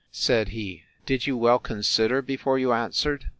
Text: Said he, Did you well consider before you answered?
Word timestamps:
Said 0.11 0.47
he, 0.47 0.81
Did 1.05 1.27
you 1.27 1.37
well 1.37 1.59
consider 1.59 2.23
before 2.23 2.57
you 2.57 2.73
answered? 2.73 3.25